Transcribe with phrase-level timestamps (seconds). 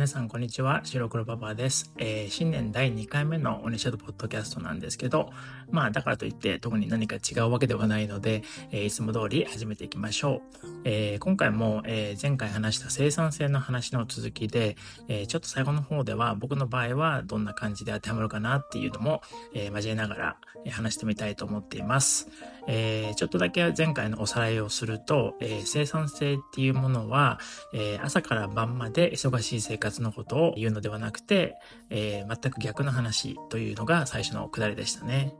[0.00, 0.80] 皆さん、こんにちは。
[0.82, 1.92] 白黒パパです。
[1.98, 5.30] えー、新年第2回目のオニシャドポッドキャストなんですけど、
[5.70, 10.68] まあ、だからといって特に何か違うわけではないので、えー、いつも通り始めていきましょう。
[10.84, 14.78] えー、今回も、え前回話した生産性の話の続きで、
[15.08, 19.20] えちょっと最後の方では僕の場合はどんな感じで当てはまるかなっていうのも、
[19.54, 20.36] え交えながら
[20.70, 22.30] 話してみたいと思っています。
[22.66, 27.38] えちょっとだけ前回のおさらいをすると、え生産性っていうものは、
[27.74, 31.56] え朝から晩まで忙しい生活のことを言うのではなくて、
[31.90, 35.34] えー、全く逆の話というのが最初のくだりでしたね。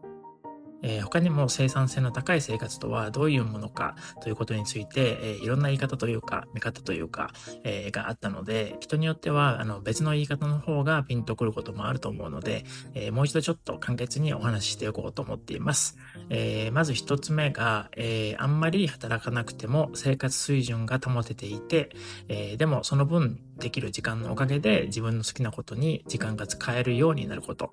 [0.82, 7.30] えー、他にも生産性の高い生活とはどういうものかということについて、えー、いろんな言い方というか、見方というか、
[7.64, 15.96] えー、があったので、人によってはあの別の言い方の方がピンとくることもあると思うので、えもう一度ちょっと簡潔にお話ししておこうと思っています。
[16.28, 21.90] えまず一つ目が、えあんまり働かなくても生活水準が保てていて、
[22.28, 27.72] えでもその分できる時間のおかげで自分の好きなことに時間が使えるようになること。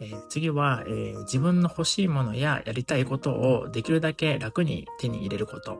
[0.00, 5.78] えー、次は、えー、自分の欲しいものややりたいことをできるだけ楽に手に入れること。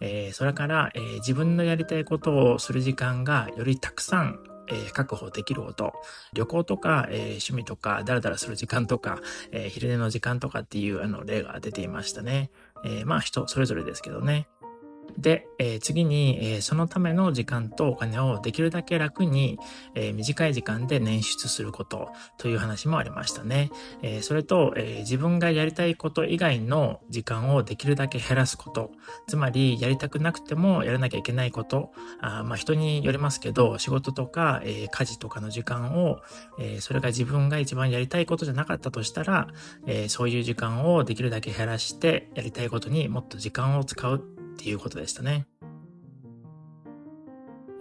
[0.00, 4.40] えー、それから、え自分のやりたいことをする時間がよりたくさん
[4.72, 5.92] え確保できること。
[6.32, 9.20] 旅行とか、えー、趣味とか、だらだらする時間とか、
[9.52, 12.50] えー、昼寝の時間とかっていうあの例が出ていましたね。
[12.84, 14.48] えー、まあ人それぞれですけどね。
[15.18, 19.58] で、えー、次に、えー、そのための時間とお金をできるだけ楽に、
[19.94, 23.70] えー、短い時間で捻出することという話もありましたね。
[24.02, 28.92] えそれと、え自分がやりたいこと以外の時間をできるだけ減らすこと。
[29.26, 31.92] つまり、やりたくなくてもやらなきゃいけないこと。
[32.20, 36.20] あまあ、人によりますけど、仕事とか、え家事とかの時間を、
[36.58, 39.48] えそれが自分が一番やりたいことじゃなかったとしたら、
[39.86, 45.46] えそういう時間をできるだけ減らして、やりたいことにもっと時間を使うっていうことでしたね。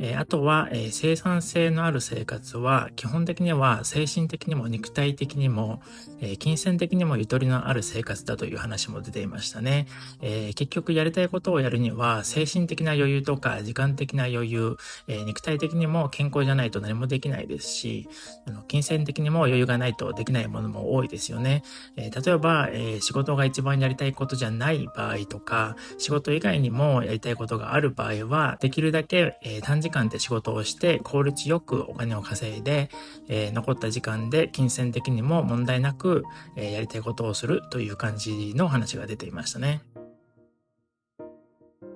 [0.02, 5.82] えあとは、え生産性のある生活は基本的には精神的にも肉体的にも、
[6.22, 9.88] え金銭的にもゆとりのある生活だという話も出ていましたね、
[10.22, 14.78] え結局やりたいことをやるには精神的な余裕とか時間的な余裕、
[15.08, 18.08] え肉体的にも健康じゃないと何もできないですし
[18.48, 21.64] あの金銭的にも余裕がないとできないものも多いですよね、
[21.98, 32.92] え例えば、え仕事が一番やりたいことじゃない場合とか仕事以外にもやりたいことがある場合はできるだけ、え短時時間で仕事をして効率よくお金を稼いで、
[33.28, 36.24] えー、残った時間で金銭的にも問題なく、
[36.56, 39.82] えー、やりたいことをするという感じの話が出ていましたね。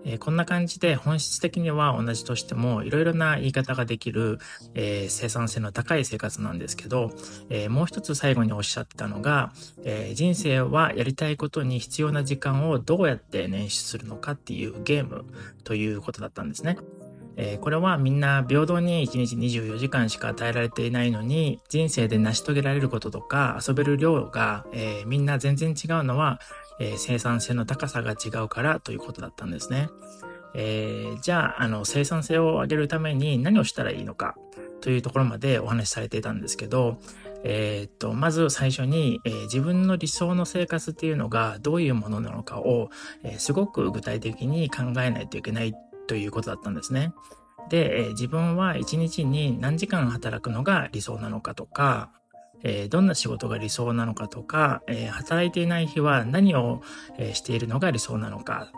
[0.06, 4.40] えー、こんな感じで本質的には同じとしてもいろいろな言い方ができる、
[4.74, 7.12] えー、生産性の高い生活なんですけど、
[7.50, 9.54] えー、もう一つ最後におっしゃってたのが、
[9.86, 15.26] え人生はやりたいことに必要な時間をどうやって捻出するのかっていうゲーム
[15.64, 16.78] ということだったんですね。
[17.36, 26.40] えー、これはみんな平等に1日24時間しか与えられていないのに、人生で成し遂げられることとか遊べる量が、えー、みんな全然違うのは、
[26.80, 29.90] えー、生産性の高さが違うからということだったんですね。
[30.56, 34.36] えー、じゃあ、あの、生産性を上げるために何をしたらいいのか
[34.82, 37.00] というところまでお話しされていたんですけど、
[37.44, 42.90] えー、っと、まず最初に、えー、自分の理想の生活っていうのがどういうものなのかを、
[43.24, 45.74] えー、すごく具体的に考えないといけない
[46.08, 47.14] ということだったんですね。
[47.70, 52.12] で、え自分は一日に何時間働くのが理想なのかとか、
[52.64, 56.82] えどんな仕事が理想なのかとか、え働いていない日は何を、
[57.18, 58.72] えしているのが理想なのか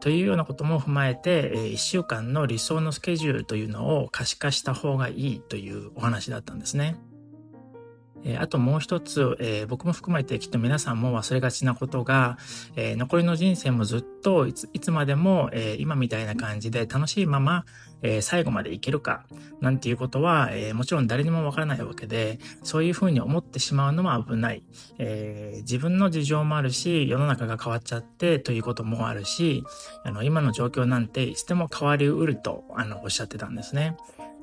[0.00, 6.96] というようなことも踏まえて、え1週間の理想のスケジュールというのを可視化した方がいいというお話だったんですね。
[8.26, 12.38] えあともう一つ、えー、僕も含めてきっと皆さんも忘れがちなことが、
[12.74, 17.64] えー、残りの人生もずっといついつまでも、えー、今みたいな感じで楽しいまま、
[18.02, 19.24] え最後までいけるか、
[19.60, 24.62] なんていうことは、えもちろん誰にもわからないわけで、そういうふうに思ってしまうのは危ない。
[24.98, 29.64] え自分の事情もあるし、世の中が変わっちゃってということもあるし、
[30.04, 33.96] あの、今の状況なんていつでも変わりうると、あの、おっしゃってたんですね。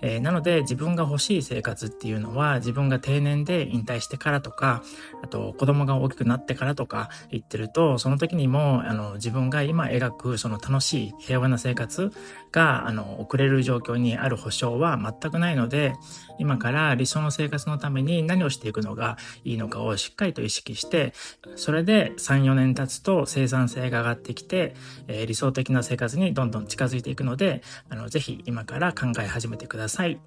[0.03, 4.83] えー、なので自分が欲しい生活っていうのは自分が定年で引退してからとか、
[5.23, 12.11] あと子供が大きくなってからとか言ってると、その時にもあの自分が今描くその楽しい平和な生活
[12.51, 15.93] があの送れる状況にある保証は全くないので、
[16.37, 21.13] 今から理想の生活のために何をしていくのがいいのかをしっかりと意識して、
[21.55, 24.75] それで3、4年経つと生産性が上がってきて、
[25.07, 29.92] えー、理想的な生活にどんどん近づいていくので、あのぜひ今から考え始めてください。
[29.93, 30.19] さい。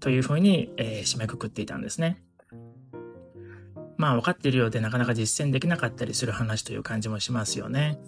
[0.00, 2.22] というふうに、えー、締めくくっていたんですね。
[3.96, 7.98] まあ分かっているようでなかなか実践できなかったりする話という感じもしますよね。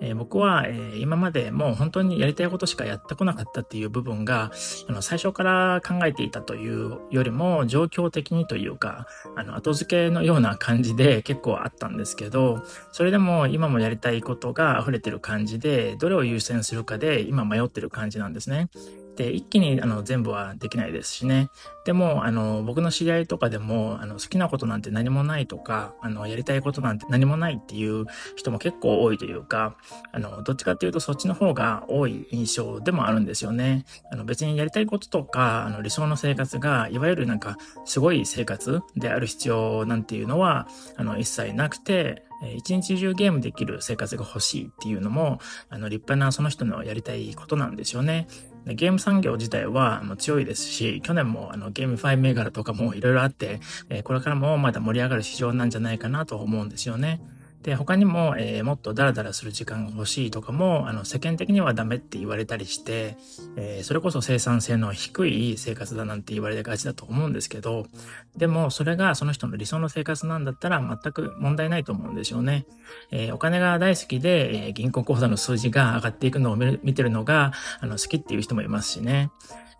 [0.00, 4.50] えー、僕は、えー、今までもう本当にやりたいことしかやってこなかったっていう部分が、
[4.88, 18.68] あの、最初から考えていたというよりも、状況的にというか、あの、後付けのような感じで結構あったんですけど、それでも今もやりたいことが溢れてる感じで、どれを優先するかで今迷ってる感じなんですね。
[19.16, 21.48] で、一気にあの全部はできないですしね。
[21.84, 29.76] でも、あの、僕の知り合いとかでも、あの、好きなことなんて何もないとか、あの、やりたいことなんて何もないっていう人も結構多いというか、
[30.12, 33.84] あの、どっちかっていうとそっちの方が多い印象でもあるんですよね。
[34.12, 40.66] あの、別にやりたいこととか、あの、理想の生活が、いわゆるなんか、すごい生活である必要なんていうのは、
[40.96, 42.24] あの、一切なくて、
[42.56, 45.38] 一日中ゲームできる生活が欲しいっていうのも、
[45.70, 48.26] あの、立派なその人のやりたいことなんですよね。
[48.66, 57.20] でゲーム産業自体は強いですし、去年もあのゲームファイ銘柄とかもいろいろあって、えこれからもまだ盛り上がる市場なんじゃないかなと思うんですよね。
[57.66, 63.16] で、他にも、えー、もっとダラダラする時間が欲しいとかも、あの、世間的にはダメって言われたりして、
[63.56, 67.88] えー、それこそ生産性の低い生活だなんて言われがちだと思うんですけど、
[68.36, 72.66] でも、それがその人の理想の生活なんだったら全く問題ないと思うんですよね。
[73.10, 79.32] えー、お金が大好きで、え銀行口座の数字が上がっていくのを見てるのが、あの、好きっていう人もいますしね。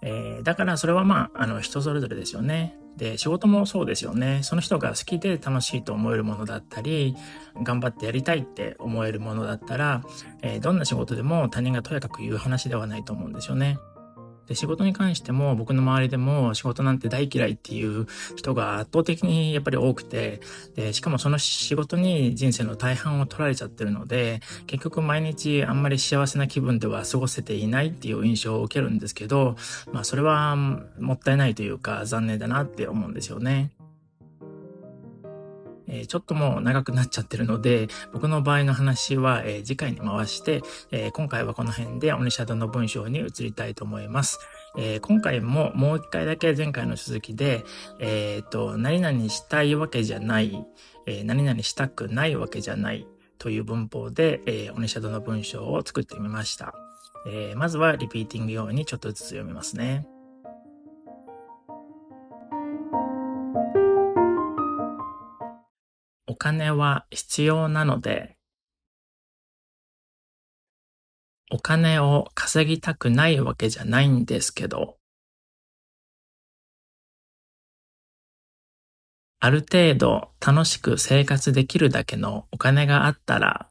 [0.03, 2.77] えだからそれはまあ、あの、人それぞれですよね。
[2.97, 4.41] で、仕事もそうですよね。
[4.43, 7.15] その人が好きで楽しいと思えるものだったり、
[7.63, 10.03] 頑張ってやりたいって思えるものだったら、
[10.43, 13.79] えー、どんな仕事でも他人がとやかく言う話ではないと思うんですよね。
[14.47, 18.07] で、仕事に関しても僕の周りでも仕事なんて大嫌いっていう
[18.37, 20.41] 人が圧倒的にやっぱり多くて、
[20.75, 29.57] で、しかもその仕事に人生の大半を取られちゃってるので、結局毎日あんまり幸せな気分では過ごせていないっていう印象を受けるんですけど、
[29.93, 33.71] まあそれはもったいないというか残念だなって思うんですよね。
[35.89, 44.39] え、ちょっともう長くなっちゃってるので、僕の場合の話は、え、次回に回して、え、今回はこの辺でオニシャドの文章に移りたいと思います。
[44.79, 47.65] え今回ももう一回だけ前回の続きで、
[47.99, 50.65] えっ、と、何々したいわけじゃない、
[51.07, 53.07] え何々したくないわけじゃない
[53.39, 56.75] という文法で、えオニシャドの文章を作ってみました。
[57.27, 60.07] えまずはリピーティング用にちょっとずつ読みますね。
[66.47, 68.37] 金は必要なので、
[71.51, 74.97] お金を稼ぎたくないわけじゃないんですけど、
[79.41, 83.69] ある程度楽しく生活できるだけのお金があったら、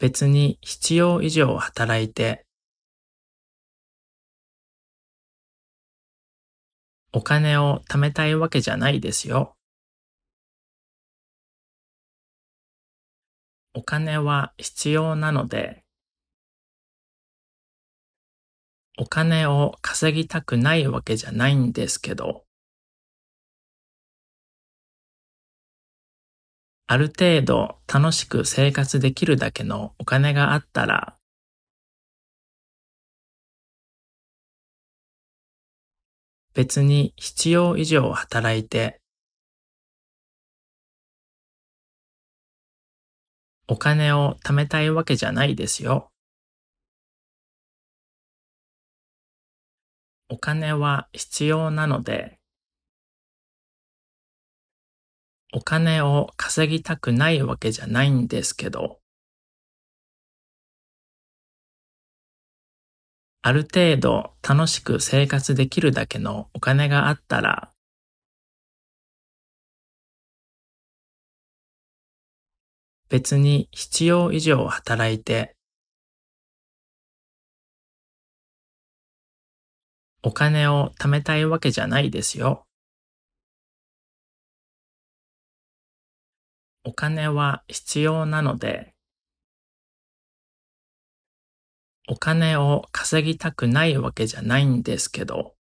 [0.00, 2.47] 別に必要以上働いて
[7.12, 9.56] お金を貯めたいわけじゃないですよ。
[13.74, 15.84] お金は必要なので、
[18.98, 22.44] お金を稼ぎたくないわけじゃないんですけど、
[26.88, 31.17] ある程度楽しく生活できるだけのお金があったら、
[36.58, 39.00] 別に必要以上働いて、
[43.68, 46.10] お金を貯めたいわけじゃないですよ。
[50.28, 52.40] お金は必要なので、
[55.52, 58.98] お金を稼ぎたくないわけじゃないんですけど、
[63.48, 67.72] ある程度楽しく生活できるだけのお金があったら、
[73.08, 75.56] 別に必要以上働いて、
[80.22, 82.66] お金を貯めたいわけじゃないですよ。
[86.84, 88.97] お金は必要なので、
[92.10, 95.54] お金を稼ぎたくないわけじゃないんですけど、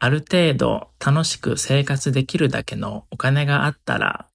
[0.00, 4.28] ある程度楽しく生活できるだけのお金があったら、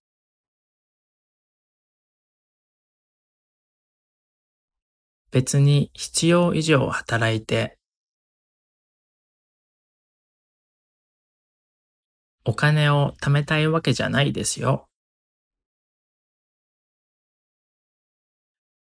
[5.32, 7.78] 別に必要以上働いて、
[12.46, 14.88] お金を貯めたいわけじゃないですよ。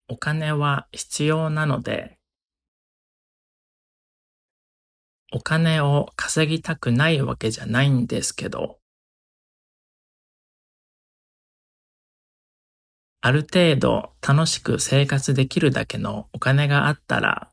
[0.10, 2.18] お金は必要なので、
[5.34, 8.80] お金を稼ぎたくないわけじゃないんですけど、
[13.20, 17.52] ある程度楽しく生活できるだけのお金があったら、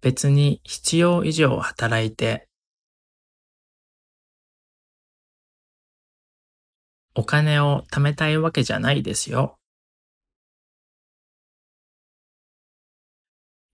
[0.00, 2.49] 別に必要以上働いて、
[7.14, 9.58] お金を貯めたいわけじゃないですよ。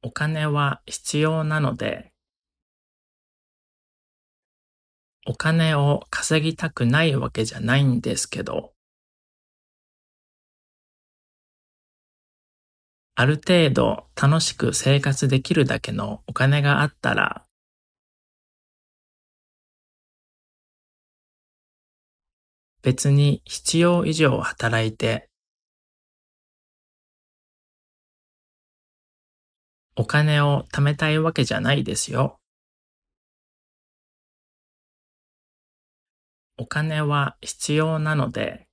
[0.03, 2.13] お金は必要なので、
[5.27, 8.73] お金を稼ぎたくないわけじゃないんですけど、
[13.17, 17.46] ある程度楽しく生活できるだけのお金があったら、
[22.87, 25.29] 別に必要以上働いて、
[29.97, 32.39] お金を貯めたいわけじゃないですよ。
[36.59, 38.69] お金は必要なので、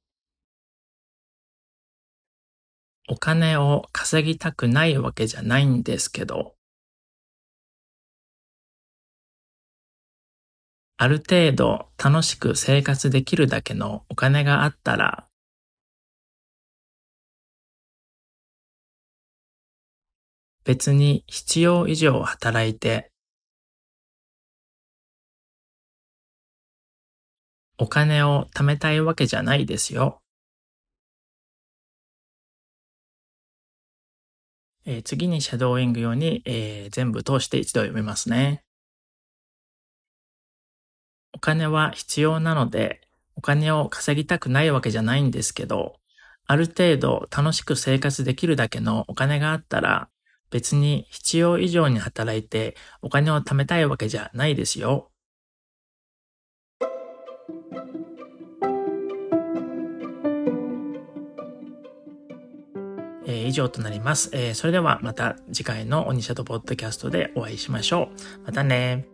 [3.10, 6.54] お金を稼ぎたくないわけじゃないんですけど、
[11.04, 15.28] ある程度楽しく生活できるだけのお金があったら、
[20.64, 23.12] 別に必要以上働いて、
[27.78, 30.22] お金を貯めたいわけじゃないですよ。
[34.86, 38.63] えー、次にシャドーイング用に、えー、全部通して一度読みますね。
[41.34, 43.02] お金は必要なので、
[43.36, 45.96] お金を稼ぎたくないわけじゃないんですけど、
[46.46, 50.10] ある程度楽しく生活できるだけのお金があったら、
[50.52, 55.10] 別に必要以上に働いてお金を貯めたいわけじゃないですよ。
[63.26, 64.30] えー、以上となります。
[64.34, 68.10] えー、それではまた次回のオニシャドポッドキャストでお会いしましょ
[68.42, 68.46] う。
[68.46, 69.08] またね